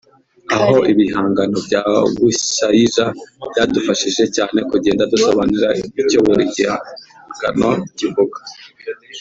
[0.55, 1.81] aho ibihangano bya
[2.19, 3.05] Bushayija
[3.51, 5.69] byadufashije cyane kugenda dusobanura
[6.01, 8.37] icyo buri gihangano kivuga